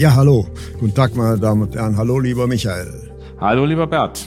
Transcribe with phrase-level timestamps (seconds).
[0.00, 0.46] Ja, hallo.
[0.78, 1.94] Guten Tag, meine Damen und Herren.
[1.94, 3.10] Hallo, lieber Michael.
[3.38, 4.26] Hallo, lieber Bert.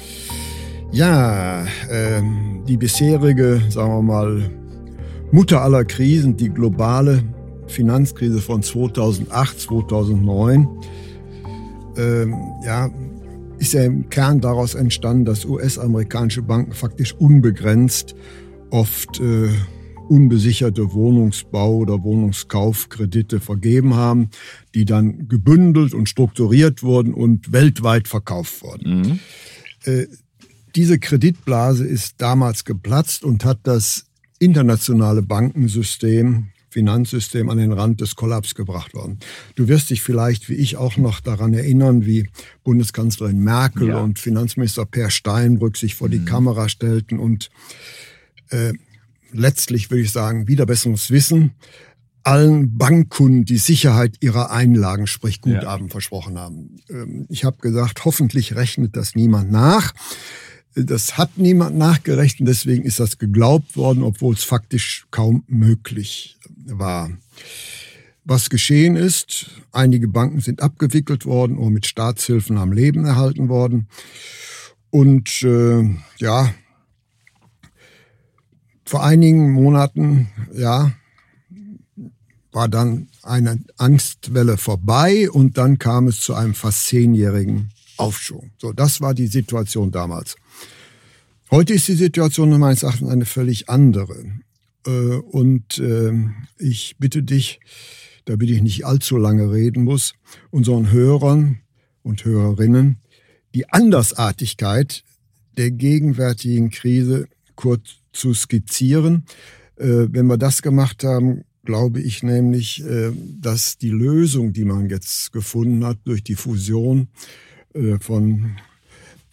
[0.92, 2.22] Ja, äh,
[2.68, 4.52] die bisherige, sagen wir mal,
[5.32, 7.24] Mutter aller Krisen, die globale
[7.66, 10.68] Finanzkrise von 2008, 2009,
[11.98, 12.28] äh,
[12.64, 12.92] ja,
[13.58, 18.14] ist ja im Kern daraus entstanden, dass US-amerikanische Banken faktisch unbegrenzt
[18.70, 19.50] oft äh,
[20.10, 24.30] unbesicherte Wohnungsbau- oder Wohnungskaufkredite vergeben haben,
[24.76, 29.02] die dann gebündelt und strukturiert wurden und weltweit verkauft wurden.
[29.02, 29.20] Mhm.
[29.86, 30.08] Äh,
[30.76, 34.06] diese Kreditblase ist damals geplatzt und hat das
[34.40, 39.20] internationale Bankensystem, Finanzsystem an den Rand des Kollaps gebracht worden.
[39.56, 42.28] Du wirst dich vielleicht, wie ich auch noch daran erinnern, wie
[42.64, 44.00] Bundeskanzlerin Merkel ja.
[44.00, 46.12] und Finanzminister Per Steinbrück sich vor mhm.
[46.12, 47.52] die Kamera stellten und
[48.50, 48.74] äh,
[49.34, 51.52] letztlich, würde ich sagen, wieder besseres Wissen,
[52.24, 55.92] allen Bankkunden die Sicherheit ihrer Einlagen, sprich Guthaben, ja.
[55.92, 56.78] versprochen haben.
[56.90, 59.94] Ähm, ich habe gesagt, hoffentlich rechnet das niemand nach.
[60.76, 67.12] Das hat niemand nachgerechnet, deswegen ist das geglaubt worden, obwohl es faktisch kaum möglich war.
[68.26, 73.88] Was geschehen ist, einige Banken sind abgewickelt worden oder mit Staatshilfen am Leben erhalten worden.
[74.90, 75.84] Und äh,
[76.18, 76.54] ja,
[78.86, 80.92] vor einigen Monaten, ja,
[82.52, 88.52] war dann eine Angstwelle vorbei und dann kam es zu einem fast zehnjährigen Aufschwung.
[88.58, 90.36] So, das war die Situation damals.
[91.50, 94.26] Heute ist die Situation meines Erachtens eine völlig andere.
[94.86, 97.60] Äh, und ähm, ich bitte dich,
[98.26, 100.14] damit ich nicht allzu lange reden muss,
[100.52, 101.60] unseren Hörern
[102.04, 102.98] und Hörerinnen
[103.54, 105.04] die Andersartigkeit
[105.58, 109.26] der gegenwärtigen Krise kurz zu skizzieren.
[109.76, 114.90] Äh, wenn wir das gemacht haben, glaube ich nämlich, äh, dass die Lösung, die man
[114.90, 117.10] jetzt gefunden hat durch die Fusion
[117.74, 118.58] äh, von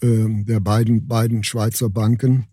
[0.02, 2.46] der beiden, beiden Schweizer Banken,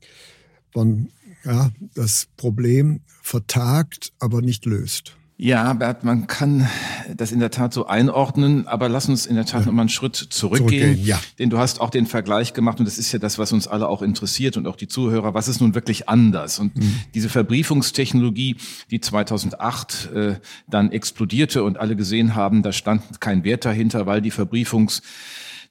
[0.74, 1.08] von,
[1.46, 5.17] ja, das Problem vertagt, aber nicht löst.
[5.40, 6.68] Ja, Bert, man kann
[7.16, 10.16] das in der Tat so einordnen, aber lass uns in der Tat nochmal einen Schritt
[10.16, 10.70] zurückgehen.
[10.70, 11.20] zurückgehen ja.
[11.38, 13.88] Denn du hast auch den Vergleich gemacht und das ist ja das, was uns alle
[13.88, 15.36] auch interessiert und auch die Zuhörer.
[15.36, 16.58] Was ist nun wirklich anders?
[16.58, 17.02] Und mhm.
[17.14, 18.56] diese Verbriefungstechnologie,
[18.90, 20.36] die 2008 äh,
[20.68, 25.04] dann explodierte und alle gesehen haben, da stand kein Wert dahinter, weil die Verbriefungs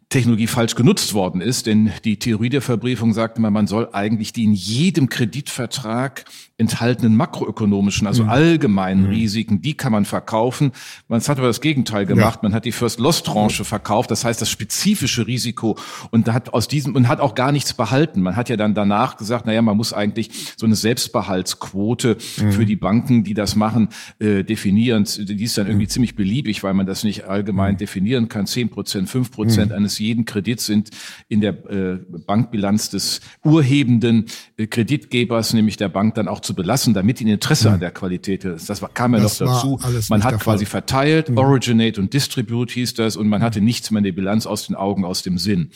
[0.08, 4.32] Technologie falsch genutzt worden ist, denn die Theorie der Verbriefung sagt immer, man soll eigentlich
[4.32, 6.24] die in jedem Kreditvertrag
[6.58, 8.30] enthaltenen makroökonomischen, also mhm.
[8.30, 9.10] allgemeinen mhm.
[9.10, 10.72] Risiken, die kann man verkaufen.
[11.08, 12.36] Man hat aber das Gegenteil gemacht.
[12.36, 12.40] Ja.
[12.48, 15.76] Man hat die First Loss Tranche verkauft, das heißt das spezifische Risiko
[16.12, 18.22] und hat aus diesem und hat auch gar nichts behalten.
[18.22, 22.52] Man hat ja dann danach gesagt, na ja, man muss eigentlich so eine Selbstbehaltsquote mhm.
[22.52, 23.88] für die Banken, die das machen,
[24.20, 25.04] äh, definieren.
[25.18, 25.90] Die ist dann irgendwie mhm.
[25.90, 27.78] ziemlich beliebig, weil man das nicht allgemein mhm.
[27.78, 28.46] definieren kann.
[28.46, 29.76] Zehn Prozent, fünf Prozent mhm.
[29.96, 30.90] Eines jeden Kredits sind
[31.28, 34.26] in der äh, Bankbilanz des urhebenden
[34.56, 37.74] äh, Kreditgebers, nämlich der Bank, dann auch zu belassen, damit ein Interesse mhm.
[37.74, 38.68] an der Qualität ist.
[38.68, 39.80] Das kam ja das noch dazu.
[40.08, 40.82] Man hat quasi Fall.
[40.82, 41.38] verteilt, mhm.
[41.38, 44.76] Originate und Distribute hieß das, und man hatte nichts mehr in der Bilanz aus den
[44.76, 45.70] Augen, aus dem Sinn.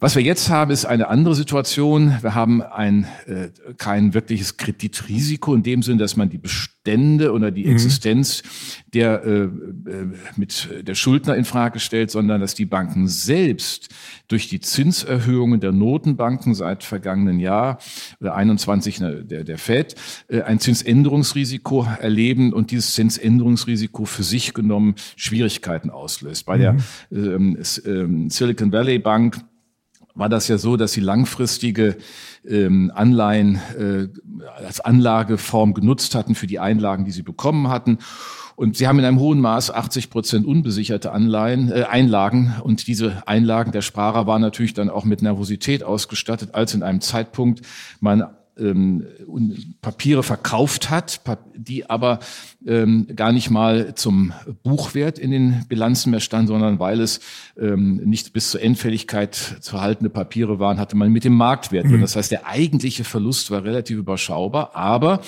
[0.00, 2.14] Was wir jetzt haben, ist eine andere Situation.
[2.22, 3.48] Wir haben ein äh,
[3.78, 7.72] kein wirkliches Kreditrisiko in dem Sinn, dass man die Bestände oder die mhm.
[7.72, 8.44] Existenz
[8.94, 9.50] der äh, äh,
[10.36, 13.88] mit der Schuldner in Frage stellt, sondern dass die Banken selbst
[14.28, 17.78] durch die Zinserhöhungen der Notenbanken seit vergangenen Jahr
[18.20, 19.96] oder 21 ne, der der Fed
[20.28, 26.46] äh, ein Zinsänderungsrisiko erleben und dieses Zinsänderungsrisiko für sich genommen Schwierigkeiten auslöst.
[26.46, 26.60] Bei mhm.
[26.60, 26.76] der
[27.10, 29.40] ähm, ähm, Silicon Valley Bank
[30.18, 31.96] war das ja so, dass sie langfristige
[32.46, 34.08] ähm, Anleihen äh,
[34.56, 37.98] als Anlageform genutzt hatten für die Einlagen, die sie bekommen hatten.
[38.56, 42.56] Und sie haben in einem hohen Maß 80 Prozent unbesicherte Anleihen, äh, Einlagen.
[42.64, 47.00] Und diese Einlagen der Sparer waren natürlich dann auch mit Nervosität ausgestattet, als in einem
[47.00, 47.62] Zeitpunkt
[48.00, 48.26] man
[48.58, 49.04] ähm,
[49.80, 51.20] Papiere verkauft hat,
[51.54, 52.20] die aber
[52.66, 54.32] ähm, gar nicht mal zum
[54.62, 57.20] Buchwert in den Bilanzen mehr standen, sondern weil es
[57.58, 61.86] ähm, nicht bis zur Endfälligkeit zu haltende Papiere waren, hatte man mit dem Marktwert.
[61.86, 62.00] Mhm.
[62.00, 65.20] Das heißt, der eigentliche Verlust war relativ überschaubar, aber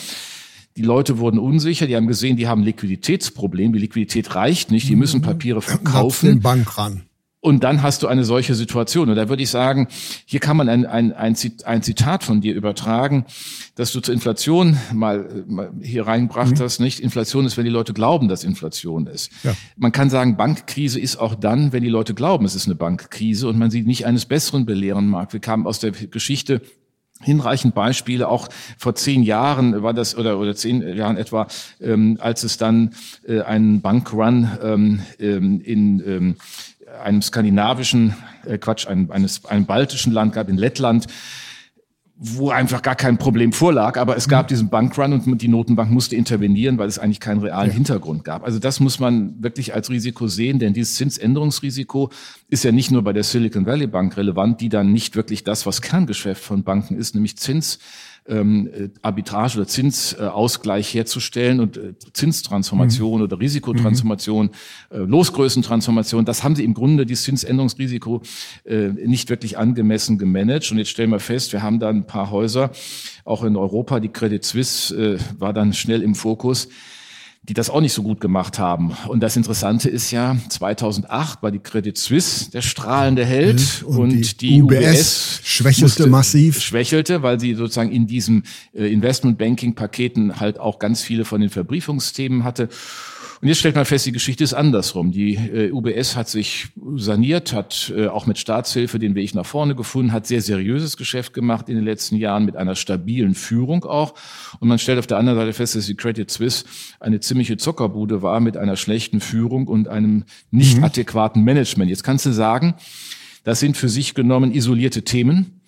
[0.77, 4.97] die Leute wurden unsicher, die haben gesehen, die haben Liquiditätsproblem, die Liquidität reicht nicht, die
[4.97, 6.27] müssen Papiere verkaufen.
[6.27, 7.03] Den Bank ran.
[7.43, 9.09] Und dann hast du eine solche Situation.
[9.09, 9.89] Und da würde ich sagen,
[10.27, 13.25] hier kann man ein, ein, ein, Zitat von dir übertragen,
[13.77, 16.63] dass du zur Inflation mal, mal hier reingebracht mhm.
[16.63, 16.81] hast.
[16.81, 19.33] Nicht Inflation ist, wenn die Leute glauben, dass Inflation ist.
[19.43, 19.57] Ja.
[19.77, 23.49] Man kann sagen, Bankkrise ist auch dann, wenn die Leute glauben, es ist eine Bankkrise
[23.49, 25.33] und man sie nicht eines Besseren belehren mag.
[25.33, 26.61] Wir kamen aus der Geschichte
[27.23, 28.29] hinreichend Beispiele.
[28.29, 31.47] Auch vor zehn Jahren war das oder oder zehn Jahren etwa,
[31.81, 32.95] ähm, als es dann
[33.27, 36.37] äh, einen Bankrun ähm, ähm, in ähm,
[37.03, 38.15] einem skandinavischen,
[38.45, 41.07] äh, Quatsch, einem, eines, einem baltischen Land gab, in Lettland,
[42.23, 44.49] wo einfach gar kein Problem vorlag, aber es gab mhm.
[44.49, 47.75] diesen Bankrun und die Notenbank musste intervenieren, weil es eigentlich keinen realen ja.
[47.75, 48.45] Hintergrund gab.
[48.45, 52.11] Also das muss man wirklich als Risiko sehen, denn dieses Zinsänderungsrisiko
[52.49, 55.65] ist ja nicht nur bei der Silicon Valley Bank relevant, die dann nicht wirklich das,
[55.65, 57.79] was Kerngeschäft von Banken ist, nämlich Zins
[58.27, 63.25] ähm, äh, Arbitrage oder Zinsausgleich herzustellen und äh, Zinstransformation mhm.
[63.25, 64.47] oder Risikotransformation,
[64.91, 64.97] mhm.
[64.97, 68.23] äh, Losgrößentransformation, das haben sie im Grunde, dieses Zinsänderungsrisiko,
[68.65, 70.71] äh, nicht wirklich angemessen gemanagt.
[70.71, 72.71] Und jetzt stellen wir fest, wir haben da ein paar Häuser,
[73.25, 76.69] auch in Europa, die Credit Suisse äh, war dann schnell im Fokus,
[77.43, 78.93] die das auch nicht so gut gemacht haben.
[79.09, 84.11] Und das Interessante ist ja, 2008 war die Credit Suisse der strahlende Held und, und
[84.11, 86.61] die, die, UBS, UBS schwächelte musste, massiv.
[86.61, 88.45] Schwächelte, weil sie sozusagen in diesen
[88.75, 92.69] äh, Investmentbanking-Paketen halt auch ganz viele von den Verbriefungsthemen hatte.
[93.43, 95.13] Und jetzt stellt man fest, die Geschichte ist andersrum.
[95.13, 99.75] Die äh, UBS hat sich saniert, hat äh, auch mit Staatshilfe den Weg nach vorne
[99.75, 104.13] gefunden, hat sehr seriöses Geschäft gemacht in den letzten Jahren mit einer stabilen Führung auch.
[104.61, 106.67] Und man stellt auf der anderen Seite fest, dass die Credit Suisse
[107.01, 110.85] eine ziemliche Zuckerbude war mit einer schlechten Führung und einem nicht mhm.
[110.85, 111.89] adäquaten Management.
[111.89, 112.75] Jetzt kannst du sagen,
[113.45, 115.63] das sind für sich genommen isolierte Themen.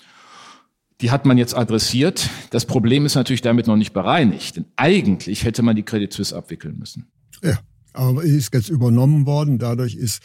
[1.00, 2.28] Die hat man jetzt adressiert.
[2.50, 4.56] Das Problem ist natürlich damit noch nicht bereinigt.
[4.56, 7.10] Denn eigentlich hätte man die Credit Suisse abwickeln müssen.
[7.42, 7.58] Ja,
[7.92, 9.58] aber ist jetzt übernommen worden.
[9.58, 10.22] Dadurch ist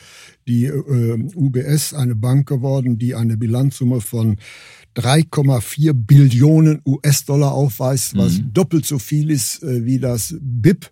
[0.47, 4.37] die äh, UBS eine Bank geworden, die eine Bilanzsumme von
[4.95, 8.53] 3,4 Billionen US-Dollar aufweist, was mhm.
[8.53, 10.89] doppelt so viel ist äh, wie das BIP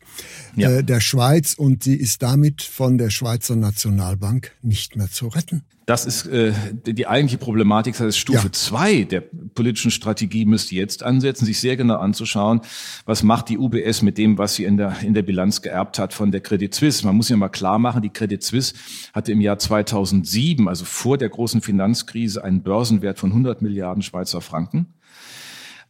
[0.55, 0.69] ja.
[0.69, 1.55] äh, der Schweiz.
[1.55, 5.63] Und sie ist damit von der Schweizer Nationalbank nicht mehr zu retten.
[5.85, 6.51] Das ist äh,
[6.85, 7.93] die eigentliche Problematik.
[7.93, 8.51] Das heißt, Stufe ja.
[8.51, 12.61] zwei der politischen Strategie müsste jetzt ansetzen, sich sehr genau anzuschauen,
[13.05, 16.13] was macht die UBS mit dem, was sie in der, in der Bilanz geerbt hat
[16.13, 17.05] von der Credit Suisse.
[17.05, 18.73] Man muss ja mal klar machen, die Credit Suisse
[19.13, 24.41] hatte im Jahr 2007, also vor der großen Finanzkrise, einen Börsenwert von 100 Milliarden Schweizer
[24.41, 24.87] Franken.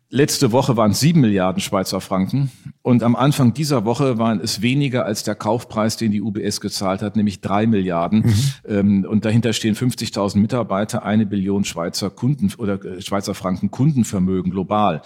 [0.10, 2.52] Letzte Woche waren es sieben Milliarden Schweizer Franken
[2.84, 7.02] und am Anfang dieser Woche waren es weniger als der Kaufpreis, den die UBS gezahlt
[7.02, 8.20] hat, nämlich drei Milliarden.
[8.20, 8.34] Mhm.
[8.68, 14.52] Ähm, und dahinter stehen 50.000 Mitarbeiter, eine Billion Schweizer Kunden oder äh, Schweizer Franken Kundenvermögen
[14.52, 15.02] global.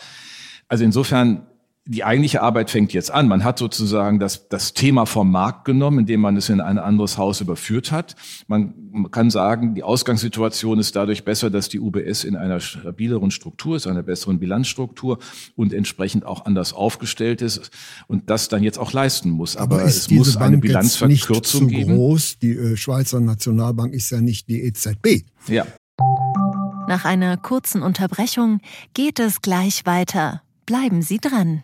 [0.68, 1.48] Also insofern
[1.92, 3.28] die eigentliche Arbeit fängt jetzt an.
[3.28, 7.18] Man hat sozusagen das, das Thema vom Markt genommen, indem man es in ein anderes
[7.18, 8.16] Haus überführt hat.
[8.46, 13.76] Man kann sagen, die Ausgangssituation ist dadurch besser, dass die UBS in einer stabileren Struktur
[13.76, 15.18] ist, einer besseren Bilanzstruktur
[15.56, 17.72] und entsprechend auch anders aufgestellt ist
[18.06, 19.58] und das dann jetzt auch leisten muss.
[19.58, 21.96] Aber, Aber es muss Bank eine Bilanzverkürzung nicht geben.
[21.96, 22.38] Groß.
[22.38, 25.24] Die äh, Schweizer Nationalbank ist ja nicht die EZB.
[25.48, 25.66] Ja.
[26.88, 28.62] Nach einer kurzen Unterbrechung
[28.94, 30.44] geht es gleich weiter.
[30.68, 31.64] Bleiben Sie dran.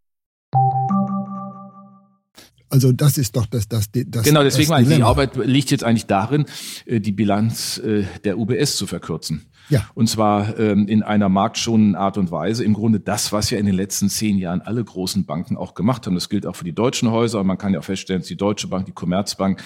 [2.71, 6.05] Also das ist doch das, das, das Genau, deswegen das die Arbeit liegt jetzt eigentlich
[6.05, 6.45] darin,
[6.85, 9.50] äh, die Bilanz äh, der UBS zu verkürzen.
[9.71, 9.87] Ja.
[9.95, 12.65] Und zwar ähm, in einer marktschonenden Art und Weise.
[12.65, 16.05] Im Grunde das, was ja in den letzten zehn Jahren alle großen Banken auch gemacht
[16.05, 16.13] haben.
[16.13, 17.39] Das gilt auch für die deutschen Häuser.
[17.39, 19.63] Und man kann ja auch feststellen, dass die Deutsche Bank, die Commerzbank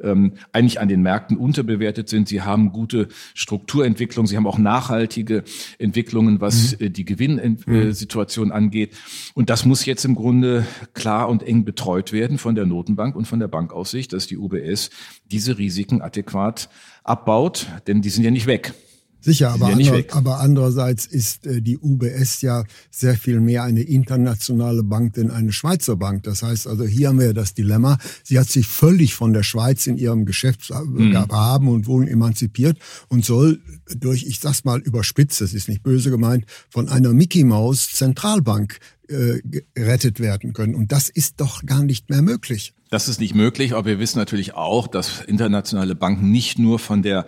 [0.00, 2.28] ähm, eigentlich an den Märkten unterbewertet sind.
[2.28, 4.28] Sie haben gute Strukturentwicklung.
[4.28, 5.42] Sie haben auch nachhaltige
[5.78, 6.86] Entwicklungen, was mhm.
[6.86, 8.52] äh, die Gewinnsituation mhm.
[8.52, 8.96] angeht.
[9.34, 10.64] Und das muss jetzt im Grunde
[10.94, 14.90] klar und eng betreut werden von der Notenbank und von der Bankaussicht, dass die UBS
[15.24, 16.68] diese Risiken adäquat
[17.02, 18.74] abbaut, denn die sind ja nicht weg.
[19.20, 23.82] Sicher, aber, ja andere, aber andererseits ist äh, die UBS ja sehr viel mehr eine
[23.82, 26.22] internationale Bank denn eine Schweizer Bank.
[26.22, 27.98] Das heißt also, hier haben wir das Dilemma.
[28.24, 31.68] Sie hat sich völlig von der Schweiz in ihrem Geschäftshaben mhm.
[31.68, 33.60] und Wohnen emanzipiert und soll
[33.96, 38.78] durch, ich sag's mal überspitzt, das ist nicht böse gemeint, von einer Mickey Maus Zentralbank
[39.08, 39.40] äh,
[39.74, 40.74] gerettet werden können.
[40.74, 42.74] Und das ist doch gar nicht mehr möglich.
[42.90, 47.02] Das ist nicht möglich, aber wir wissen natürlich auch, dass internationale Banken nicht nur von
[47.02, 47.26] der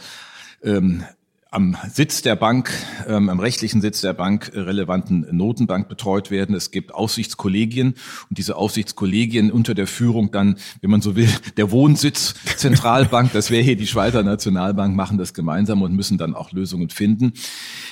[0.62, 1.04] ähm,
[1.52, 2.72] am Sitz der Bank,
[3.06, 6.54] ähm, am rechtlichen Sitz der Bank relevanten Notenbank betreut werden.
[6.54, 7.88] Es gibt Aufsichtskollegien
[8.30, 11.28] und diese Aufsichtskollegien unter der Führung dann, wenn man so will,
[11.58, 16.34] der Wohnsitz Zentralbank, das wäre hier die Schweizer Nationalbank, machen das gemeinsam und müssen dann
[16.34, 17.34] auch Lösungen finden.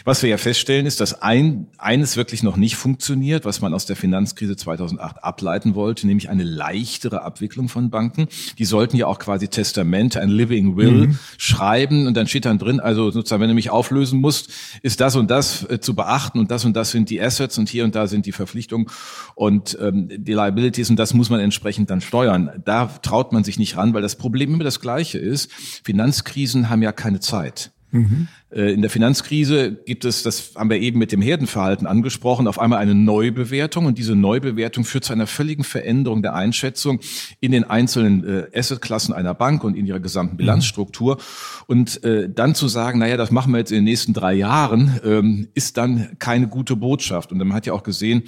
[0.07, 3.85] Was wir ja feststellen, ist, dass ein, eines wirklich noch nicht funktioniert, was man aus
[3.85, 8.26] der Finanzkrise 2008 ableiten wollte, nämlich eine leichtere Abwicklung von Banken.
[8.57, 11.19] Die sollten ja auch quasi Testamente, ein Living Will mhm.
[11.37, 14.50] schreiben und dann steht dann drin, also sozusagen, mich auflösen musst,
[14.83, 17.69] ist das und das äh, zu beachten und das und das sind die Assets und
[17.69, 18.87] hier und da sind die Verpflichtungen
[19.35, 22.62] und ähm, die Liabilities und das muss man entsprechend dann steuern.
[22.64, 25.52] Da traut man sich nicht ran, weil das Problem immer das gleiche ist.
[25.85, 27.73] Finanzkrisen haben ja keine Zeit.
[27.92, 28.28] Mhm.
[28.50, 32.59] Äh, in der Finanzkrise gibt es, das haben wir eben mit dem Herdenverhalten angesprochen, auf
[32.59, 37.00] einmal eine Neubewertung und diese Neubewertung führt zu einer völligen Veränderung der Einschätzung
[37.40, 40.38] in den einzelnen äh, Assetklassen einer Bank und in ihrer gesamten mhm.
[40.38, 41.18] Bilanzstruktur.
[41.66, 45.00] Und äh, dann zu sagen, naja, das machen wir jetzt in den nächsten drei Jahren,
[45.04, 47.32] ähm, ist dann keine gute Botschaft.
[47.32, 48.23] Und man hat ja auch gesehen,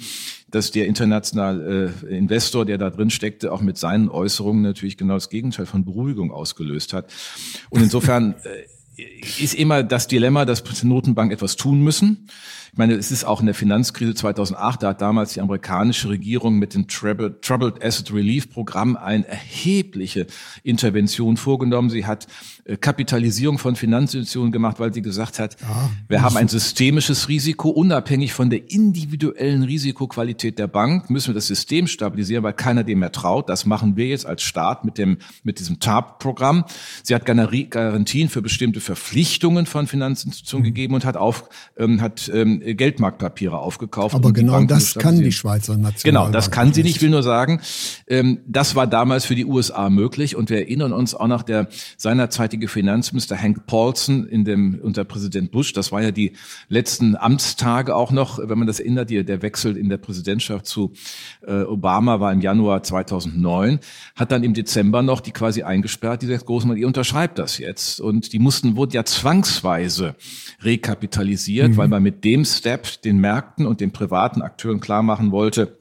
[0.49, 5.15] dass der internationale äh, Investor, der da drin steckte, auch mit seinen Äußerungen natürlich genau
[5.15, 7.11] das Gegenteil von Beruhigung ausgelöst hat.
[7.69, 8.35] Und insofern
[8.95, 12.27] ist immer das Dilemma, dass Notenbank etwas tun müssen.
[12.73, 16.57] Ich meine, es ist auch in der Finanzkrise 2008, da hat damals die amerikanische Regierung
[16.57, 20.25] mit dem Troubled Asset Relief Programm eine erhebliche
[20.63, 21.91] Intervention vorgenommen.
[21.91, 22.25] Sie hat
[22.65, 27.69] äh, Kapitalisierung von Finanzinstitutionen gemacht, weil sie gesagt hat, ja, wir haben ein systemisches Risiko,
[27.69, 32.99] unabhängig von der individuellen Risikoqualität der Bank, müssen wir das System stabilisieren, weil keiner dem
[32.99, 33.49] mehr traut.
[33.49, 36.65] Das machen wir jetzt als Staat mit dem, mit diesem TARP-Programm.
[37.03, 40.73] Sie hat Garantien für bestimmte Verpflichtungen von Finanzinstitutionen mhm.
[40.73, 44.13] gegeben und hat auf, ähm, hat ähm, Geldmarktpapiere aufgekauft.
[44.13, 46.03] Aber genau das kann die Schweizer Nationalbank.
[46.03, 46.97] Genau, das kann sie nicht.
[46.97, 47.61] Ich will nur sagen,
[48.07, 51.69] ähm, das war damals für die USA möglich und wir erinnern uns auch nach der
[51.97, 55.73] seinerzeitige Finanzminister Hank Paulson in dem unter Präsident Bush.
[55.73, 56.33] Das war ja die
[56.67, 59.09] letzten Amtstage auch noch, wenn man das erinnert.
[59.09, 60.93] Die, der Wechsel in der Präsidentschaft zu
[61.47, 63.79] äh, Obama war im Januar 2009.
[64.15, 66.21] Hat dann im Dezember noch die quasi eingesperrt.
[66.21, 70.15] Die sagt Großmann, ihr unterschreibt das jetzt und die mussten wurden ja zwangsweise
[70.61, 71.77] rekapitalisiert, mhm.
[71.77, 75.77] weil man mit dem Step den Märkten und den privaten Akteuren klar machen wollte,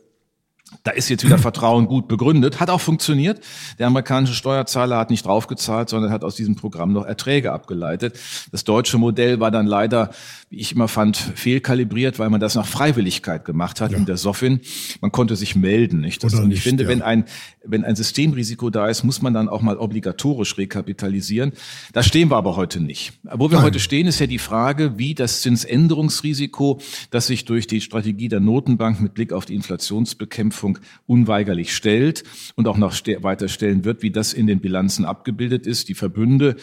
[0.85, 3.41] da ist jetzt wieder Vertrauen gut begründet, hat auch funktioniert.
[3.79, 8.19] Der amerikanische Steuerzahler hat nicht draufgezahlt, sondern hat aus diesem Programm noch Erträge abgeleitet.
[8.51, 10.11] Das deutsche Modell war dann leider,
[10.51, 13.99] wie ich immer fand, fehlkalibriert, weil man das nach Freiwilligkeit gemacht hat ja.
[13.99, 14.61] in der SOFIN.
[15.01, 16.25] Man konnte sich melden, nicht?
[16.25, 16.89] Das, nicht ich finde, ja.
[16.89, 17.25] wenn ein
[17.65, 21.53] wenn ein Systemrisiko da ist, muss man dann auch mal obligatorisch rekapitalisieren.
[21.93, 23.13] Da stehen wir aber heute nicht.
[23.23, 23.67] Wo wir Nein.
[23.67, 28.41] heute stehen, ist ja die Frage, wie das Zinsänderungsrisiko, das sich durch die Strategie der
[28.41, 30.62] Notenbank mit Blick auf die Inflationsbekämpfung
[31.07, 35.89] unweigerlich stellt und auch noch weiter stellen wird, wie das in den Bilanzen abgebildet ist.
[35.89, 36.57] Die Verbünde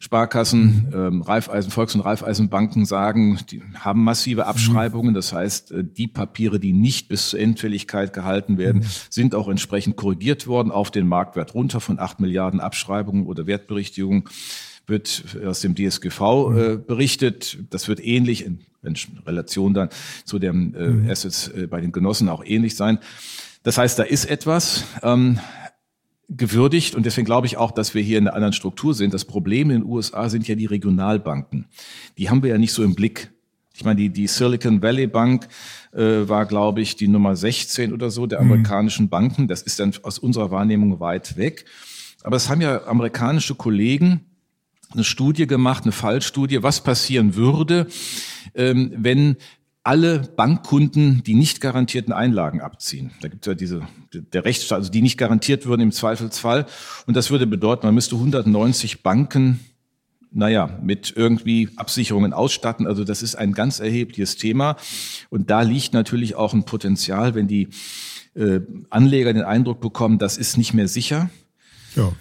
[0.00, 5.14] Sparkassen, ähm, Raiffeisen, Volks- und Raiffeisenbanken sagen, die haben massive Abschreibungen.
[5.14, 8.86] Das heißt, äh, die Papiere, die nicht bis zur Endfälligkeit gehalten werden, mhm.
[9.08, 14.24] sind auch entsprechend korrigiert worden auf den Marktwert runter von acht Milliarden Abschreibungen oder Wertberichtigungen
[14.86, 17.58] wird aus dem DSGV äh, berichtet.
[17.70, 18.94] Das wird ähnlich in, in
[19.26, 19.88] Relation dann
[20.24, 21.10] zu den äh, mhm.
[21.10, 22.98] Assets äh, bei den Genossen auch ähnlich sein.
[23.66, 24.84] Das heißt, da ist etwas.
[25.02, 25.40] Ähm,
[26.28, 29.12] gewürdigt und deswegen glaube ich auch, dass wir hier in einer anderen Struktur sind.
[29.12, 31.66] Das Problem in den USA sind ja die Regionalbanken.
[32.16, 33.32] Die haben wir ja nicht so im Blick.
[33.74, 35.48] Ich meine, die, die Silicon Valley Bank
[35.92, 38.52] äh, war, glaube ich, die Nummer 16 oder so der mhm.
[38.52, 39.48] amerikanischen Banken.
[39.48, 41.64] Das ist dann aus unserer Wahrnehmung weit weg.
[42.22, 44.26] Aber es haben ja amerikanische Kollegen
[44.92, 47.88] eine Studie gemacht, eine Fallstudie, was passieren würde,
[48.54, 49.36] ähm, wenn
[49.86, 53.12] alle Bankkunden die nicht garantierten Einlagen abziehen.
[53.20, 56.66] Da gibt es ja diese, der Rechtsstaat, also die nicht garantiert würden im Zweifelsfall.
[57.06, 59.60] Und das würde bedeuten, man müsste 190 Banken,
[60.32, 62.88] naja, mit irgendwie Absicherungen ausstatten.
[62.88, 64.76] Also das ist ein ganz erhebliches Thema.
[65.30, 67.68] Und da liegt natürlich auch ein Potenzial, wenn die
[68.34, 71.30] äh, Anleger den Eindruck bekommen, das ist nicht mehr sicher.
[71.94, 72.12] Ja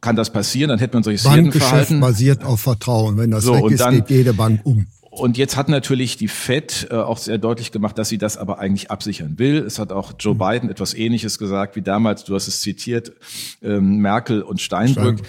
[0.00, 3.16] kann das passieren, dann hätte man solches Bankgeschäft basiert auf Vertrauen.
[3.16, 4.88] Wenn das so, weg ist, dann, geht jede Bank um.
[5.16, 8.58] Und jetzt hat natürlich die Fed äh, auch sehr deutlich gemacht, dass sie das aber
[8.58, 9.58] eigentlich absichern will.
[9.58, 10.38] Es hat auch Joe mhm.
[10.38, 13.12] Biden etwas Ähnliches gesagt wie damals, du hast es zitiert,
[13.62, 15.18] ähm, Merkel und Steinbrück.
[15.18, 15.26] Steinbrück.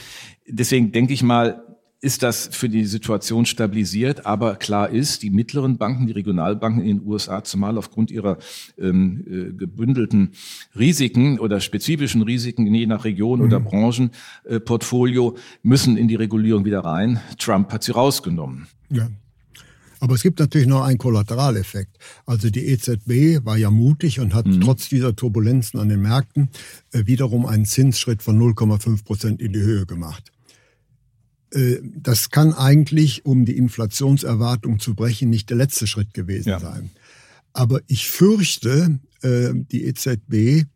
[0.47, 1.63] Deswegen denke ich mal,
[2.01, 4.25] ist das für die Situation stabilisiert.
[4.25, 8.37] Aber klar ist, die mittleren Banken, die Regionalbanken in den USA, zumal aufgrund ihrer
[8.77, 10.31] ähm, äh, gebündelten
[10.77, 13.45] Risiken oder spezifischen Risiken, je nach Region mhm.
[13.45, 17.21] oder Branchenportfolio, äh, müssen in die Regulierung wieder rein.
[17.39, 18.67] Trump hat sie rausgenommen.
[18.89, 19.09] Ja.
[20.05, 21.97] Aber es gibt natürlich noch einen Kollateraleffekt.
[22.27, 24.61] Also die EZB war ja mutig und hat mhm.
[24.61, 26.49] trotz dieser Turbulenzen an den Märkten
[26.91, 30.31] äh, wiederum einen Zinsschritt von 0,5 Prozent in die Höhe gemacht.
[31.49, 36.59] Äh, das kann eigentlich, um die Inflationserwartung zu brechen, nicht der letzte Schritt gewesen ja.
[36.59, 36.91] sein.
[37.53, 40.67] Aber ich fürchte, äh, die EZB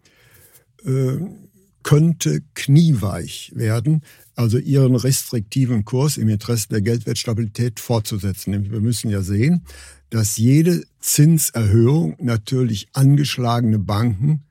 [1.90, 4.04] könnte knieweich werden,
[4.36, 8.70] also ihren restriktiven Kurs im Interesse der Geldwertstabilität fortzusetzen.
[8.72, 9.66] Wir müssen ja sehen,
[10.12, 14.44] dass jede Zinserhöhung natürlich angeschlagene Banken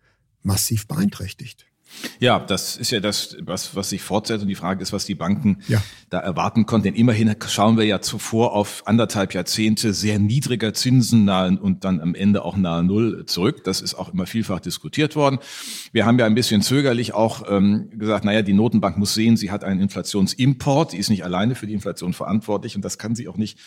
[0.43, 1.68] massiv beeinträchtigt.
[2.21, 4.43] Ja, das ist ja das, was, was sich fortsetzt.
[4.43, 5.83] Und die Frage ist, was die Banken ja.
[6.11, 6.85] da erwarten konnten.
[6.85, 12.01] Denn immerhin schauen wir ja zuvor auf anderthalb Jahrzehnte sehr niedriger Zinsen nahe und dann
[12.01, 13.65] am Ende auch nahe Null zurück.
[13.65, 15.39] Das ist auch immer vielfach diskutiert worden.
[15.93, 19.51] Wir haben ja ein bisschen zögerlich auch ähm, gesagt, naja, die Notenbank muss sehen, sie
[19.51, 20.93] hat einen Inflationsimport.
[20.93, 23.59] Sie ist nicht alleine für die Inflation verantwortlich und das kann sie auch nicht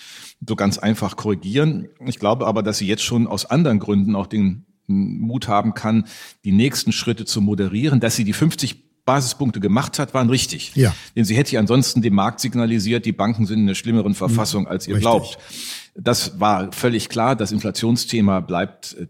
[0.45, 1.89] so ganz einfach korrigieren.
[2.05, 6.05] Ich glaube aber, dass sie jetzt schon aus anderen Gründen auch den Mut haben kann,
[6.43, 7.99] die nächsten Schritte zu moderieren.
[7.99, 10.75] Dass sie die 50 Basispunkte gemacht hat, waren richtig.
[10.75, 10.93] Ja.
[11.15, 14.67] Denn sie hätte ja ansonsten dem Markt signalisiert, die Banken sind in einer schlimmeren Verfassung,
[14.67, 15.03] als ihr richtig.
[15.03, 15.37] glaubt.
[15.95, 17.35] Das war völlig klar.
[17.35, 19.07] Das Inflationsthema bleibt äh,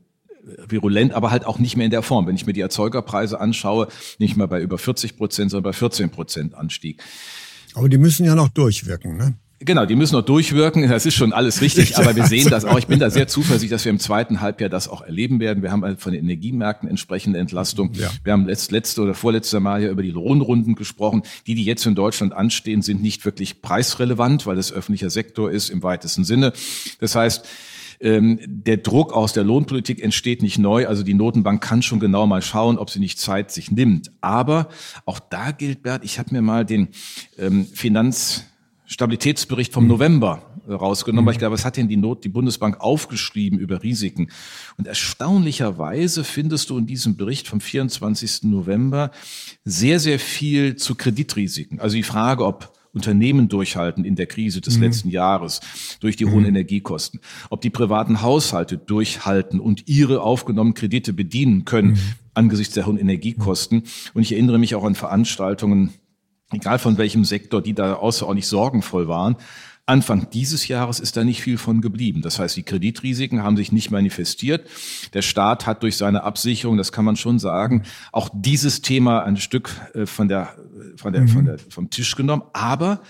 [0.67, 2.25] virulent, aber halt auch nicht mehr in der Form.
[2.25, 6.09] Wenn ich mir die Erzeugerpreise anschaue, nicht mal bei über 40 Prozent, sondern bei 14
[6.09, 7.03] Prozent Anstieg.
[7.73, 9.35] Aber die müssen ja noch durchwirken, ne?
[9.63, 10.89] Genau, die müssen noch durchwirken.
[10.89, 12.80] Das ist schon alles richtig, aber wir sehen das auch.
[12.80, 15.62] Ich bin da sehr zuversichtlich, dass wir im zweiten Halbjahr das auch erleben werden.
[15.62, 17.94] Wir haben halt von den Energiemärkten entsprechende Entlastung.
[17.94, 18.10] Ja.
[18.24, 21.22] Wir haben letzt, letzte oder vorletzte Mal ja über die Lohnrunden gesprochen.
[21.46, 25.70] Die, die jetzt in Deutschland anstehen, sind nicht wirklich preisrelevant, weil es öffentlicher Sektor ist
[25.70, 26.53] im weitesten Sinne.
[27.00, 27.46] Das heißt,
[28.00, 30.88] ähm, der Druck aus der Lohnpolitik entsteht nicht neu.
[30.88, 34.12] Also die Notenbank kann schon genau mal schauen, ob sie nicht Zeit sich nimmt.
[34.22, 34.70] Aber
[35.06, 36.88] auch da gilt, Bert, ich habe mir mal den
[37.38, 38.46] ähm, Finanz
[38.91, 39.91] Stabilitätsbericht vom mhm.
[39.91, 41.27] November äh, rausgenommen, mhm.
[41.27, 44.29] weil ich glaube, was hat denn die Not, die Bundesbank aufgeschrieben über Risiken?
[44.77, 48.43] Und erstaunlicherweise findest du in diesem Bericht vom 24.
[48.43, 49.12] November
[49.63, 51.79] sehr, sehr viel zu Kreditrisiken.
[51.79, 54.83] Also die Frage, ob Unternehmen durchhalten in der Krise des mhm.
[54.83, 55.62] letzten Jahres
[56.01, 56.50] durch die hohen mhm.
[56.50, 61.99] Energiekosten, ob die privaten Haushalte durchhalten und ihre aufgenommenen Kredite bedienen können mhm.
[62.34, 63.84] angesichts der hohen Energiekosten.
[64.13, 65.93] Und ich erinnere mich auch an Veranstaltungen
[66.51, 69.35] egal von welchem Sektor, die da außerordentlich sorgenvoll waren.
[69.87, 72.21] Anfang dieses Jahres ist da nicht viel von geblieben.
[72.21, 74.69] Das heißt, die Kreditrisiken haben sich nicht manifestiert.
[75.13, 79.37] Der Staat hat durch seine Absicherung, das kann man schon sagen, auch dieses Thema ein
[79.37, 80.55] Stück äh, von der,
[80.95, 81.45] von der, von mhm.
[81.45, 82.43] der, vom Tisch genommen.
[82.53, 83.01] Aber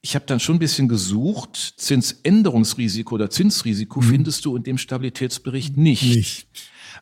[0.00, 1.74] ich habe dann schon ein bisschen gesucht.
[1.76, 4.04] Zinsänderungsrisiko oder Zinsrisiko mhm.
[4.04, 6.04] findest du in dem Stabilitätsbericht nicht.
[6.04, 6.46] Nicht.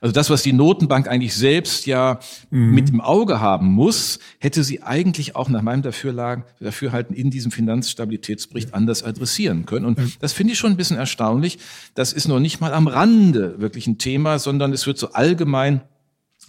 [0.04, 2.18] Also das, was die Notenbank eigentlich selbst ja
[2.50, 2.74] mhm.
[2.74, 7.50] mit im Auge haben muss, hätte sie eigentlich auch nach meinem Dafürlagen, Dafürhalten in diesem
[7.50, 9.86] Finanzstabilitätsbericht anders adressieren können.
[9.86, 11.58] Und das finde ich schon ein bisschen erstaunlich.
[11.94, 15.80] Das ist noch nicht mal am Rande wirklich ein Thema, sondern es wird so allgemein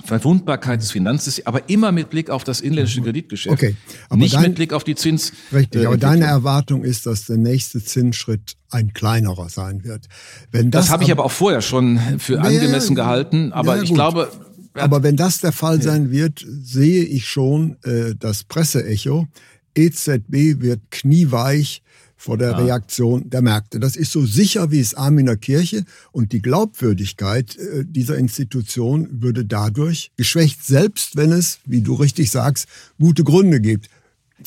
[0.04, 3.54] Verwundbarkeit des Finanzsystems, aber immer mit Blick auf das inländische Kreditgeschäft.
[3.54, 3.76] Okay.
[4.10, 5.32] Aber nicht dein, mit Blick auf die Zins.
[5.54, 10.08] Richtig, äh, aber deine Erwartung ist, dass der nächste Zinsschritt ein kleinerer sein wird.
[10.52, 14.32] Wenn das das habe ich aber auch vorher schon für angemessen gehalten, aber ich glaube.
[14.74, 19.28] Aber wenn das der Fall sein wird, sehe ich schon äh, das Presseecho.
[19.74, 21.82] EZB wird knieweich
[22.18, 22.58] vor der ja.
[22.58, 23.80] Reaktion der Märkte.
[23.80, 28.18] Das ist so sicher wie es Arm in der Kirche und die Glaubwürdigkeit äh, dieser
[28.18, 32.68] Institution würde dadurch geschwächt, selbst wenn es, wie du richtig sagst,
[33.00, 33.90] gute Gründe gibt.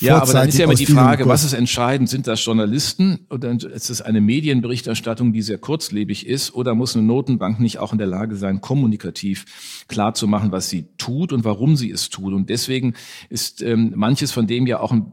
[0.01, 2.11] Ja, aber dann ist ja immer die Frage, was ist entscheidend?
[2.11, 6.55] Sind das Journalisten oder ist es eine Medienberichterstattung, die sehr kurzlebig ist?
[6.55, 9.47] Oder muss eine Notenbank nicht auch in der Lage sein, kommunikativ
[9.89, 12.35] klar zu machen, was sie tut und warum sie es tut?
[12.35, 12.95] Und deswegen
[13.31, 15.07] ist ähm, manches von dem ja auch ein,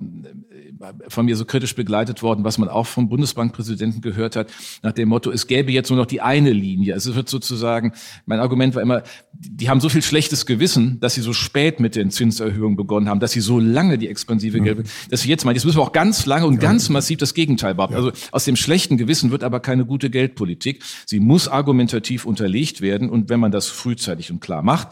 [1.07, 4.51] von mir so kritisch begleitet worden, was man auch vom Bundesbankpräsidenten gehört hat,
[4.83, 6.95] nach dem Motto, es gäbe jetzt nur noch die eine Linie.
[6.95, 7.93] Also es wird sozusagen,
[8.25, 11.95] mein Argument war immer, die haben so viel schlechtes Gewissen, dass sie so spät mit
[11.95, 15.65] den Zinserhöhungen begonnen haben, dass sie so lange die expansive Gelbe, dass jetzt mal, jetzt
[15.65, 17.95] müssen wir auch ganz lange und ganz massiv das Gegenteil behaupten.
[17.95, 20.83] Also aus dem schlechten Gewissen wird aber keine gute Geldpolitik.
[21.05, 24.89] Sie muss argumentativ unterlegt werden und wenn man das frühzeitig und klar macht,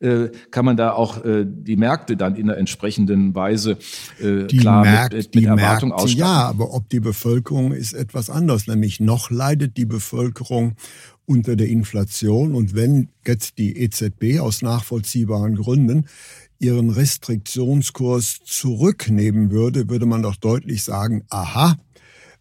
[0.00, 3.78] äh, kann man da auch äh, die Märkte dann in der entsprechenden Weise
[4.20, 6.18] äh, die klar Märkte, mit, mit Erwartung Märkte, ausstatten.
[6.18, 8.66] Ja, aber ob die Bevölkerung ist etwas anders.
[8.66, 10.76] Nämlich noch leidet die Bevölkerung
[11.26, 12.54] unter der Inflation.
[12.54, 16.06] Und wenn jetzt die EZB aus nachvollziehbaren Gründen
[16.64, 21.76] ihren Restriktionskurs zurücknehmen würde, würde man doch deutlich sagen, aha,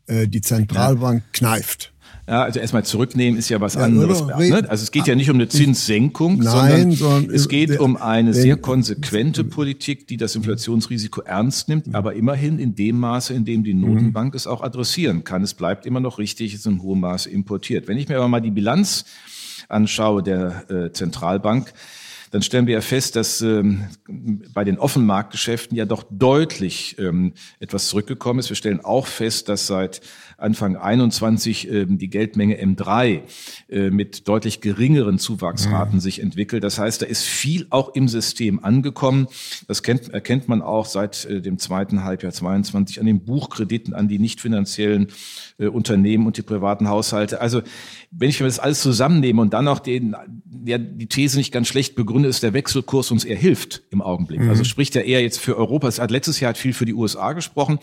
[0.10, 1.94] die Zentralbank kneift.
[2.28, 4.26] Ja, also erstmal zurücknehmen ist ja was ja, anderes.
[4.26, 4.66] Ne?
[4.70, 8.34] Also es geht ja nicht um eine Zinssenkung, Nein, sondern, sondern es geht um eine
[8.34, 13.66] sehr konsequente Politik, die das Inflationsrisiko ernst nimmt, aber immerhin in dem Maße, in dem
[13.66, 14.38] die Notenbank mhm.
[14.38, 15.44] es auch adressieren kann.
[15.44, 17.90] Es bleibt immer noch richtig, es ist in hohem Maße importiert.
[17.90, 19.04] Wenn ich mir aber mal die Bilanz
[19.68, 21.74] anschaue der äh, Zentralbank,
[22.34, 23.84] dann stellen wir ja fest, dass ähm,
[24.56, 28.50] bei den Offenmarktgeschäften ja doch deutlich ähm, etwas zurückgekommen ist.
[28.50, 30.02] Wir stellen auch fest, dass seit
[30.40, 33.22] Anfang 21 äh, die Geldmenge M3
[33.70, 36.00] äh, mit deutlich geringeren Zuwachsraten mhm.
[36.00, 36.64] sich entwickelt.
[36.64, 39.28] Das heißt, da ist viel auch im System angekommen.
[39.68, 44.08] Das kennt, erkennt man auch seit äh, dem zweiten Halbjahr 22 an den Buchkrediten an
[44.08, 45.10] die nicht finanziellen
[45.60, 47.42] äh, Unternehmen und die privaten Haushalte.
[47.42, 47.62] Also
[48.10, 50.16] wenn ich mir das alles zusammennehme und dann noch den,
[50.66, 54.42] ja, die These nicht ganz schlecht begründe, ist der Wechselkurs uns eher hilft im Augenblick.
[54.42, 54.50] Mhm.
[54.50, 55.88] Also spricht er eher jetzt für Europa.
[55.88, 57.80] Es hat letztes Jahr hat viel für die USA gesprochen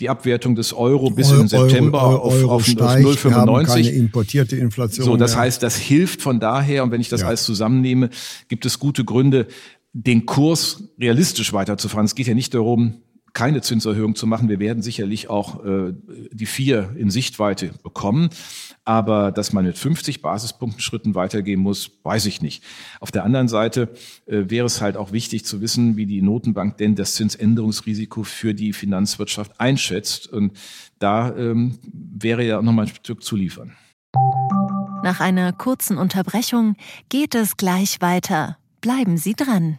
[0.00, 3.66] die Abwertung des Euro bis Euro, in September Euro, auf, Euro auf, steigt, auf 0,95.
[3.66, 5.06] keine importierte Inflation.
[5.06, 5.42] So, das mehr.
[5.42, 6.84] heißt, das hilft von daher.
[6.84, 7.28] Und wenn ich das ja.
[7.28, 8.10] alles zusammennehme,
[8.48, 9.46] gibt es gute Gründe,
[9.92, 12.04] den Kurs realistisch weiterzufahren.
[12.04, 12.94] Es geht ja nicht darum,
[13.36, 14.48] keine Zinserhöhung zu machen.
[14.48, 15.92] Wir werden sicherlich auch äh,
[16.32, 18.30] die vier in Sichtweite bekommen.
[18.86, 22.64] Aber dass man mit 50 Basispunkten Schritten weitergehen muss, weiß ich nicht.
[22.98, 23.90] Auf der anderen Seite
[24.24, 28.54] äh, wäre es halt auch wichtig zu wissen, wie die Notenbank denn das Zinsänderungsrisiko für
[28.54, 30.32] die Finanzwirtschaft einschätzt.
[30.32, 30.56] Und
[30.98, 33.76] da ähm, wäre ja auch nochmal ein Stück zu liefern.
[35.02, 36.74] Nach einer kurzen Unterbrechung
[37.10, 38.56] geht es gleich weiter.
[38.80, 39.78] Bleiben Sie dran.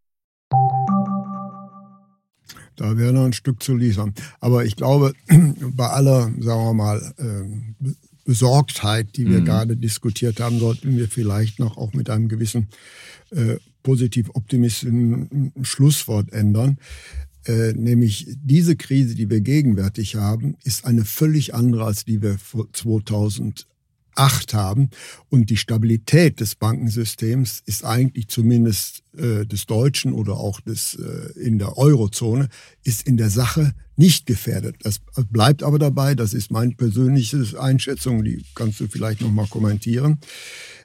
[2.81, 4.15] Da wäre noch ein Stück zu liefern.
[4.39, 5.13] Aber ich glaube,
[5.75, 7.75] bei aller, sagen wir mal, ähm,
[8.25, 9.45] Besorgtheit, die wir mhm.
[9.45, 12.69] gerade diskutiert haben, sollten wir vielleicht noch auch mit einem gewissen
[13.29, 16.79] äh, positiv optimistischen Schlusswort ändern.
[17.45, 22.39] Äh, nämlich diese Krise, die wir gegenwärtig haben, ist eine völlig andere als die wir
[22.39, 23.67] vor 2000
[24.15, 24.89] Acht haben.
[25.29, 31.39] Und die Stabilität des Bankensystems ist eigentlich zumindest äh, des Deutschen oder auch des äh,
[31.39, 32.49] in der Eurozone,
[32.83, 34.77] ist in der Sache nicht gefährdet.
[34.81, 40.19] Das bleibt aber dabei, das ist meine persönliche Einschätzung, die kannst du vielleicht nochmal kommentieren,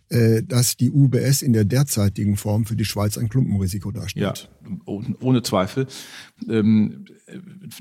[0.09, 4.51] äh, dass die UBS in der derzeitigen Form für die Schweiz ein Klumpenrisiko darstellt.
[4.65, 5.87] Ja, ohne Zweifel.
[6.49, 7.07] Ähm,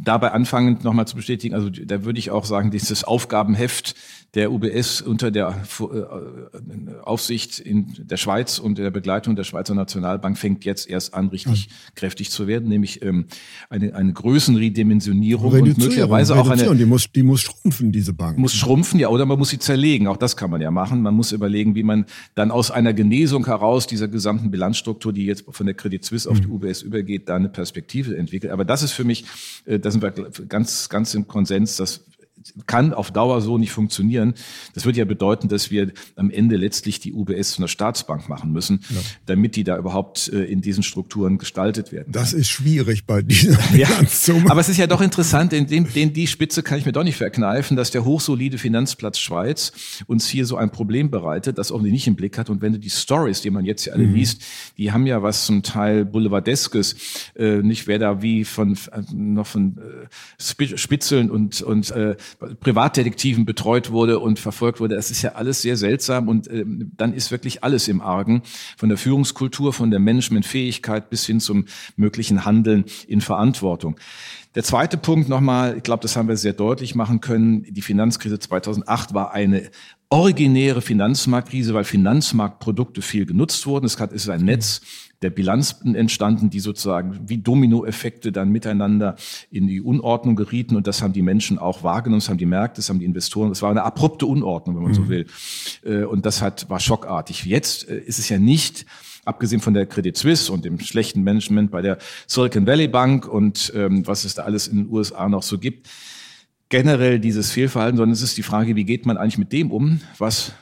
[0.01, 3.95] dabei anfangend nochmal zu bestätigen, also da würde ich auch sagen, dieses Aufgabenheft
[4.35, 10.37] der UBS unter der äh, Aufsicht in der Schweiz und der Begleitung der Schweizer Nationalbank
[10.37, 11.95] fängt jetzt erst an, richtig mhm.
[11.95, 13.27] kräftig zu werden, nämlich ähm,
[13.69, 16.75] eine, eine Größenredimensionierung und möglicherweise auch eine.
[16.75, 18.37] Die muss, die muss schrumpfen, diese Bank.
[18.37, 20.07] Muss schrumpfen, ja, oder man muss sie zerlegen.
[20.07, 21.01] Auch das kann man ja machen.
[21.01, 25.45] Man muss überlegen, wie man dann aus einer Genesung heraus dieser gesamten Bilanzstruktur, die jetzt
[25.49, 26.53] von der Credit Suisse auf die mhm.
[26.53, 28.51] UBS übergeht, da eine Perspektive entwickelt.
[28.51, 29.23] Aber das ist für mich,
[29.65, 32.03] äh, da sind wir ganz, ganz im Konsens, dass
[32.67, 34.33] kann auf Dauer so nicht funktionieren.
[34.73, 38.51] Das würde ja bedeuten, dass wir am Ende letztlich die UBS zu einer Staatsbank machen
[38.51, 39.01] müssen, ja.
[39.25, 42.11] damit die da überhaupt äh, in diesen Strukturen gestaltet werden.
[42.11, 43.89] Das ist schwierig bei dieser ja,
[44.47, 47.03] Aber es ist ja doch interessant, in dem, den, die Spitze kann ich mir doch
[47.03, 49.71] nicht verkneifen, dass der hochsolide Finanzplatz Schweiz
[50.07, 52.49] uns hier so ein Problem bereitet, das auch nicht im Blick hat.
[52.49, 54.15] Und wenn du die Stories, die man jetzt ja alle mhm.
[54.15, 54.43] liest,
[54.77, 56.95] die haben ja was zum Teil Boulevardeskes,
[57.35, 62.15] äh, nicht wer da wie von äh, noch von äh, Spitzeln und und äh,
[62.59, 64.95] Privatdetektiven betreut wurde und verfolgt wurde.
[64.95, 68.41] Das ist ja alles sehr seltsam und äh, dann ist wirklich alles im Argen.
[68.77, 73.97] Von der Führungskultur, von der Managementfähigkeit bis hin zum möglichen Handeln in Verantwortung.
[74.55, 77.63] Der zweite Punkt nochmal, ich glaube, das haben wir sehr deutlich machen können.
[77.69, 79.69] Die Finanzkrise 2008 war eine
[80.09, 83.85] originäre Finanzmarktkrise, weil Finanzmarktprodukte viel genutzt wurden.
[83.85, 84.81] Es ist ein Netz
[85.21, 89.15] der Bilanzen entstanden, die sozusagen wie Dominoeffekte dann miteinander
[89.49, 90.75] in die Unordnung gerieten.
[90.75, 93.51] Und das haben die Menschen auch wahrgenommen, das haben die Märkte, das haben die Investoren.
[93.51, 94.95] Es war eine abrupte Unordnung, wenn man mhm.
[94.95, 95.27] so will.
[95.83, 97.45] Äh, und das hat, war schockartig.
[97.45, 98.85] Jetzt äh, ist es ja nicht
[99.25, 101.97] abgesehen von der Credit Suisse und dem schlechten Management bei der
[102.27, 105.89] Silicon Valley Bank und ähm, was es da alles in den USA noch so gibt,
[106.69, 110.01] generell dieses Fehlverhalten, sondern es ist die Frage, wie geht man eigentlich mit dem um,
[110.17, 110.53] was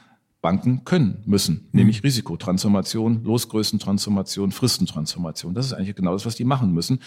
[0.43, 1.79] Banken können müssen, mhm.
[1.79, 5.55] nämlich Risikotransformation, Losgrößentransformation, Fristentransformation.
[5.55, 6.99] Das ist eigentlich genau das, was die machen müssen.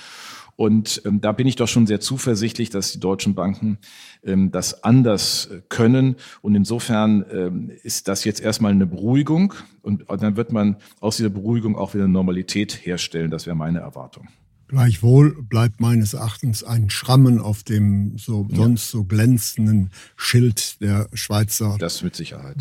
[0.57, 3.77] Und ähm, da bin ich doch schon sehr zuversichtlich, dass die deutschen Banken
[4.25, 6.17] ähm, das anders äh, können.
[6.41, 9.53] Und insofern ähm, ist das jetzt erstmal eine Beruhigung.
[9.83, 13.31] Und dann wird man aus dieser Beruhigung auch wieder Normalität herstellen.
[13.31, 14.29] Das wäre meine Erwartung.
[14.69, 18.57] Gleichwohl bleibt meines Erachtens ein Schrammen auf dem so ja.
[18.57, 21.77] sonst so glänzenden Schild der Schweizer.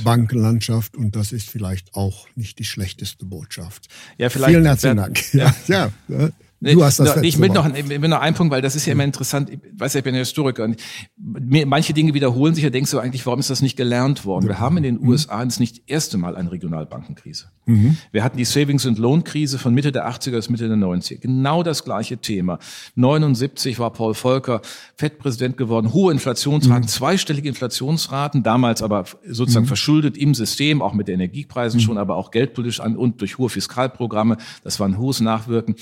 [0.03, 3.87] Bankenlandschaft und das ist vielleicht auch nicht die schlechteste Botschaft.
[4.17, 4.51] Ja, vielleicht.
[4.51, 5.23] Vielen herzlichen Dank.
[5.33, 6.29] Ja, ja.
[6.61, 8.93] Du hast das ich will noch, ich will noch einen Punkt, weil das ist ja
[8.93, 9.49] immer interessant.
[9.49, 10.81] Ich weiß ja, ich bin ja Historiker und
[11.17, 12.63] manche Dinge wiederholen sich.
[12.63, 14.47] Da denkst du eigentlich, warum ist das nicht gelernt worden?
[14.47, 17.47] Wir haben in den USA das nicht erste Mal eine Regionalbankenkrise.
[17.65, 17.97] Mhm.
[18.11, 21.19] Wir hatten die Savings- und Lohnkrise von Mitte der 80er bis Mitte der 90er.
[21.19, 22.59] Genau das gleiche Thema.
[22.95, 24.61] 79 war Paul Volcker
[24.95, 26.87] Fettpräsident geworden, hohe Inflationsraten, mhm.
[26.87, 29.69] zweistellige Inflationsraten, damals aber sozusagen mhm.
[29.69, 31.83] verschuldet im System, auch mit den Energiepreisen mhm.
[31.83, 34.37] schon, aber auch geldpolitisch an und durch hohe Fiskalprogramme.
[34.63, 35.75] Das war ein hohes Nachwirken.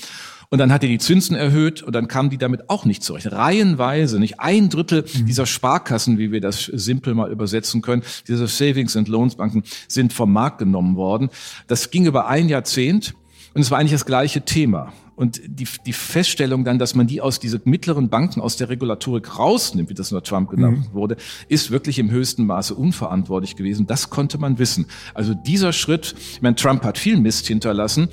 [0.54, 3.32] Und dann hat er die Zinsen erhöht und dann kamen die damit auch nicht zurecht.
[3.32, 5.26] Reihenweise, nicht ein Drittel mhm.
[5.26, 10.12] dieser Sparkassen, wie wir das simpel mal übersetzen können, diese Savings and Loans Banken sind
[10.12, 11.30] vom Markt genommen worden.
[11.66, 13.14] Das ging über ein Jahrzehnt
[13.54, 14.92] und es war eigentlich das gleiche Thema.
[15.16, 19.38] Und die, die Feststellung dann, dass man die aus diese mittleren Banken aus der Regulatorik
[19.38, 20.92] rausnimmt, wie das nur Trump genannt mhm.
[20.92, 21.16] wurde,
[21.48, 23.86] ist wirklich im höchsten Maße unverantwortlich gewesen.
[23.86, 24.86] Das konnte man wissen.
[25.14, 28.08] Also dieser Schritt, ich meine, Trump hat viel Mist hinterlassen,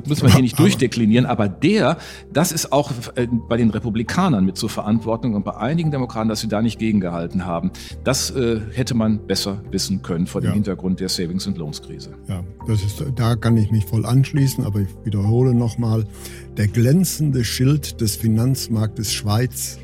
[0.00, 1.98] das müssen wir hier nicht durchdeklinieren, aber der,
[2.32, 6.40] das ist auch äh, bei den Republikanern mit zur Verantwortung und bei einigen Demokraten, dass
[6.40, 7.70] sie da nicht gegengehalten haben.
[8.04, 10.54] Das äh, hätte man besser wissen können vor dem ja.
[10.54, 12.10] Hintergrund der Savings- und Lohnskrise.
[12.28, 16.04] Ja, das ist, da kann ich mich voll anschließen, aber ich wiederhole nochmal,
[16.56, 19.78] der glänzende Schild des Finanzmarktes Schweiz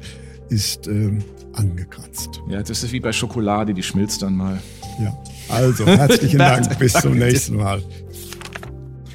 [0.49, 1.19] ist äh,
[1.55, 2.41] angekratzt.
[2.49, 4.61] Ja, das ist wie bei Schokolade, die schmilzt dann mal.
[5.01, 5.17] Ja,
[5.49, 7.83] also herzlichen Dank, bis zum nächsten Mal.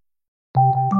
[0.57, 0.90] you